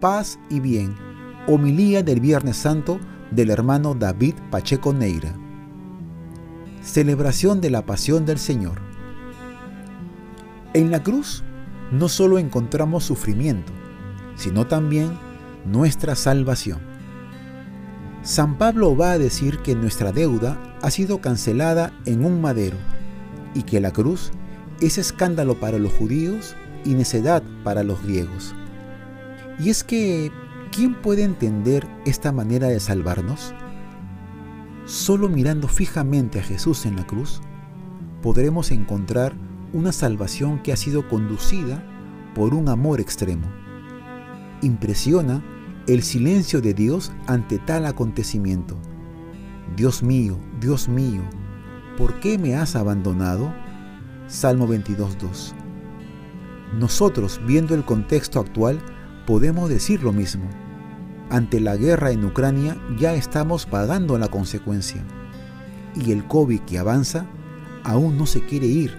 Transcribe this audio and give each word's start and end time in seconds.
Paz 0.00 0.38
y 0.48 0.60
bien. 0.60 0.96
Homilía 1.46 2.02
del 2.02 2.20
Viernes 2.20 2.56
Santo 2.56 2.98
del 3.30 3.50
hermano 3.50 3.94
David 3.94 4.34
Pacheco 4.50 4.94
Neira. 4.94 5.34
Celebración 6.80 7.60
de 7.60 7.68
la 7.68 7.84
Pasión 7.84 8.24
del 8.24 8.38
Señor. 8.38 8.80
En 10.72 10.90
la 10.90 11.02
cruz 11.02 11.44
no 11.92 12.08
solo 12.08 12.38
encontramos 12.38 13.04
sufrimiento, 13.04 13.72
sino 14.36 14.66
también 14.66 15.10
nuestra 15.66 16.14
salvación. 16.14 16.89
San 18.22 18.58
Pablo 18.58 18.94
va 18.94 19.12
a 19.12 19.18
decir 19.18 19.58
que 19.60 19.74
nuestra 19.74 20.12
deuda 20.12 20.58
ha 20.82 20.90
sido 20.90 21.22
cancelada 21.22 21.92
en 22.04 22.24
un 22.24 22.42
madero 22.42 22.76
y 23.54 23.62
que 23.62 23.80
la 23.80 23.92
cruz 23.92 24.30
es 24.82 24.98
escándalo 24.98 25.58
para 25.58 25.78
los 25.78 25.92
judíos 25.94 26.54
y 26.84 26.94
necedad 26.94 27.42
para 27.64 27.82
los 27.82 28.02
griegos. 28.02 28.54
Y 29.58 29.70
es 29.70 29.84
que, 29.84 30.30
¿quién 30.70 31.00
puede 31.00 31.22
entender 31.22 31.86
esta 32.04 32.30
manera 32.30 32.68
de 32.68 32.80
salvarnos? 32.80 33.54
Solo 34.84 35.28
mirando 35.28 35.66
fijamente 35.66 36.40
a 36.40 36.42
Jesús 36.42 36.84
en 36.84 36.96
la 36.96 37.06
cruz, 37.06 37.40
podremos 38.22 38.70
encontrar 38.70 39.32
una 39.72 39.92
salvación 39.92 40.62
que 40.62 40.72
ha 40.72 40.76
sido 40.76 41.08
conducida 41.08 41.82
por 42.34 42.54
un 42.54 42.68
amor 42.68 43.00
extremo. 43.00 43.46
Impresiona 44.62 45.42
el 45.86 46.02
silencio 46.02 46.60
de 46.60 46.74
Dios 46.74 47.12
ante 47.26 47.58
tal 47.58 47.86
acontecimiento. 47.86 48.76
Dios 49.76 50.02
mío, 50.02 50.38
Dios 50.60 50.88
mío, 50.88 51.22
¿por 51.96 52.20
qué 52.20 52.38
me 52.38 52.56
has 52.56 52.76
abandonado? 52.76 53.52
Salmo 54.26 54.68
22.2. 54.68 55.52
Nosotros, 56.78 57.40
viendo 57.46 57.74
el 57.74 57.84
contexto 57.84 58.40
actual, 58.40 58.80
podemos 59.26 59.68
decir 59.68 60.02
lo 60.02 60.12
mismo. 60.12 60.48
Ante 61.30 61.60
la 61.60 61.76
guerra 61.76 62.10
en 62.10 62.24
Ucrania 62.24 62.76
ya 62.98 63.14
estamos 63.14 63.66
pagando 63.66 64.18
la 64.18 64.28
consecuencia. 64.28 65.04
Y 65.94 66.12
el 66.12 66.26
COVID 66.26 66.60
que 66.60 66.78
avanza 66.78 67.26
aún 67.84 68.18
no 68.18 68.26
se 68.26 68.44
quiere 68.44 68.66
ir 68.66 68.96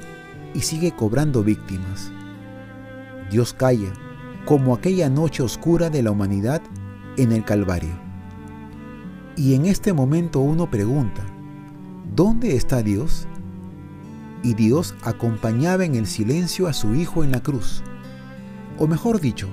y 0.54 0.62
sigue 0.62 0.92
cobrando 0.92 1.44
víctimas. 1.44 2.12
Dios 3.30 3.54
calla, 3.54 3.94
como 4.52 4.76
aquella 4.76 5.10
noche 5.10 5.44
oscura 5.44 5.90
de 5.90 6.04
la 6.04 6.12
humanidad 6.12 6.62
en 7.16 7.32
el 7.32 7.46
Calvario. 7.46 7.94
Y 9.38 9.54
en 9.54 9.66
este 9.66 9.94
momento 9.94 10.42
uno 10.42 10.70
pregunta, 10.70 11.24
¿dónde 12.14 12.58
está 12.58 12.84
Dios? 12.84 13.30
Y 14.44 14.54
Dios 14.56 14.94
acompañaba 15.04 15.86
en 15.86 15.96
el 15.96 16.06
silencio 16.06 16.68
a 16.68 16.74
su 16.74 16.96
Hijo 16.96 17.24
en 17.24 17.32
la 17.32 17.42
cruz. 17.42 17.82
O 18.78 18.88
mejor 18.88 19.22
dicho, 19.22 19.48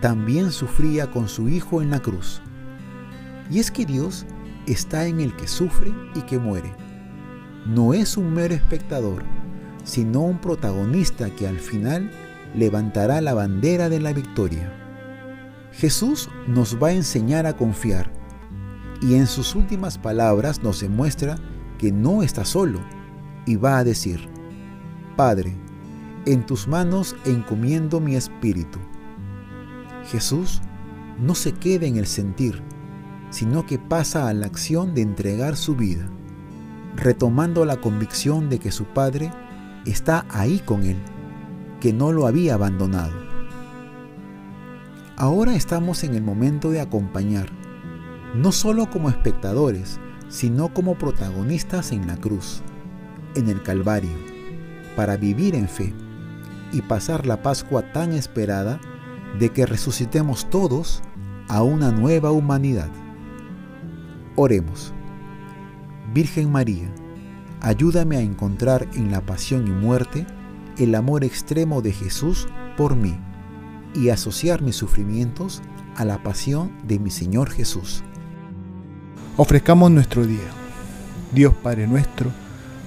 también 0.00 0.50
sufría 0.50 1.08
con 1.08 1.28
su 1.28 1.48
Hijo 1.48 1.80
en 1.80 1.92
la 1.92 2.00
cruz. 2.00 2.42
Y 3.48 3.60
es 3.60 3.70
que 3.70 3.86
Dios 3.86 4.26
está 4.66 5.06
en 5.06 5.20
el 5.20 5.36
que 5.36 5.46
sufre 5.46 5.94
y 6.16 6.22
que 6.22 6.40
muere. 6.40 6.74
No 7.64 7.94
es 7.94 8.16
un 8.16 8.34
mero 8.34 8.54
espectador, 8.54 9.22
sino 9.84 10.22
un 10.22 10.40
protagonista 10.40 11.30
que 11.30 11.46
al 11.46 11.60
final 11.60 12.10
levantará 12.56 13.20
la 13.20 13.34
bandera 13.34 13.88
de 13.88 14.00
la 14.00 14.12
victoria. 14.12 14.72
Jesús 15.72 16.30
nos 16.48 16.82
va 16.82 16.88
a 16.88 16.92
enseñar 16.92 17.46
a 17.46 17.56
confiar 17.56 18.10
y 19.02 19.14
en 19.14 19.26
sus 19.26 19.54
últimas 19.54 19.98
palabras 19.98 20.62
nos 20.62 20.80
demuestra 20.80 21.36
que 21.78 21.92
no 21.92 22.22
está 22.22 22.44
solo 22.44 22.80
y 23.44 23.56
va 23.56 23.78
a 23.78 23.84
decir, 23.84 24.28
Padre, 25.16 25.54
en 26.24 26.44
tus 26.44 26.66
manos 26.66 27.14
encomiendo 27.24 28.00
mi 28.00 28.16
espíritu. 28.16 28.78
Jesús 30.10 30.62
no 31.18 31.34
se 31.34 31.52
queda 31.52 31.86
en 31.86 31.96
el 31.96 32.06
sentir, 32.06 32.62
sino 33.30 33.66
que 33.66 33.78
pasa 33.78 34.28
a 34.28 34.34
la 34.34 34.46
acción 34.46 34.94
de 34.94 35.02
entregar 35.02 35.56
su 35.56 35.76
vida, 35.76 36.08
retomando 36.96 37.64
la 37.64 37.76
convicción 37.80 38.48
de 38.48 38.58
que 38.58 38.72
su 38.72 38.84
Padre 38.84 39.30
está 39.84 40.26
ahí 40.30 40.60
con 40.64 40.84
él, 40.84 40.96
que 41.80 41.92
no 41.92 42.12
lo 42.12 42.26
había 42.26 42.54
abandonado. 42.54 43.12
Ahora 45.16 45.54
estamos 45.54 46.04
en 46.04 46.14
el 46.14 46.22
momento 46.22 46.70
de 46.70 46.80
acompañar, 46.80 47.48
no 48.34 48.52
solo 48.52 48.90
como 48.90 49.08
espectadores, 49.08 49.98
sino 50.28 50.74
como 50.74 50.96
protagonistas 50.96 51.92
en 51.92 52.06
la 52.06 52.16
cruz, 52.16 52.62
en 53.34 53.48
el 53.48 53.62
Calvario, 53.62 54.16
para 54.94 55.16
vivir 55.16 55.54
en 55.54 55.68
fe 55.68 55.94
y 56.72 56.82
pasar 56.82 57.26
la 57.26 57.42
Pascua 57.42 57.92
tan 57.92 58.12
esperada 58.12 58.80
de 59.38 59.50
que 59.50 59.66
resucitemos 59.66 60.50
todos 60.50 61.02
a 61.48 61.62
una 61.62 61.92
nueva 61.92 62.30
humanidad. 62.30 62.90
Oremos. 64.34 64.92
Virgen 66.12 66.50
María, 66.50 66.92
ayúdame 67.60 68.16
a 68.16 68.20
encontrar 68.20 68.88
en 68.94 69.10
la 69.10 69.24
pasión 69.24 69.66
y 69.66 69.70
muerte 69.70 70.26
el 70.78 70.94
amor 70.94 71.24
extremo 71.24 71.82
de 71.82 71.92
Jesús 71.92 72.48
por 72.76 72.96
mí 72.96 73.18
y 73.94 74.10
asociar 74.10 74.62
mis 74.62 74.76
sufrimientos 74.76 75.62
a 75.96 76.04
la 76.04 76.22
pasión 76.22 76.70
de 76.86 76.98
mi 76.98 77.10
Señor 77.10 77.50
Jesús. 77.50 78.02
Ofrezcamos 79.36 79.90
nuestro 79.90 80.26
día. 80.26 80.48
Dios 81.32 81.54
Padre 81.62 81.86
nuestro, 81.86 82.30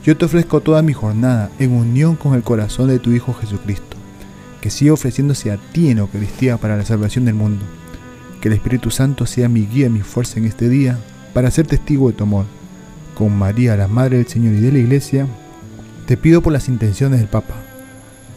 yo 0.03 0.17
te 0.17 0.25
ofrezco 0.25 0.61
toda 0.61 0.81
mi 0.81 0.93
jornada 0.93 1.51
en 1.59 1.71
unión 1.71 2.15
con 2.15 2.33
el 2.33 2.43
corazón 2.43 2.87
de 2.87 2.99
tu 2.99 3.11
Hijo 3.11 3.33
Jesucristo 3.33 3.99
que 4.59 4.69
siga 4.69 4.93
ofreciéndose 4.93 5.51
a 5.51 5.57
ti 5.57 5.89
en 5.89 5.99
Eucaristía 5.99 6.57
para 6.57 6.77
la 6.77 6.85
salvación 6.85 7.25
del 7.25 7.35
mundo. 7.35 7.63
Que 8.41 8.47
el 8.47 8.53
Espíritu 8.53 8.91
Santo 8.91 9.25
sea 9.25 9.49
mi 9.49 9.65
guía 9.65 9.87
y 9.87 9.89
mi 9.89 10.01
fuerza 10.01 10.39
en 10.39 10.45
este 10.45 10.69
día 10.69 10.97
para 11.33 11.51
ser 11.51 11.67
testigo 11.67 12.09
de 12.09 12.15
tu 12.15 12.23
amor. 12.23 12.45
Con 13.15 13.37
María, 13.37 13.75
la 13.75 13.87
Madre 13.87 14.17
del 14.17 14.27
Señor 14.27 14.53
y 14.53 14.59
de 14.59 14.71
la 14.71 14.79
Iglesia, 14.79 15.27
te 16.05 16.17
pido 16.17 16.41
por 16.41 16.53
las 16.53 16.69
intenciones 16.69 17.19
del 17.19 17.29
Papa. 17.29 17.55